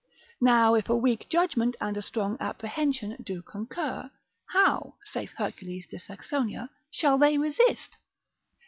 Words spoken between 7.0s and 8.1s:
they resist?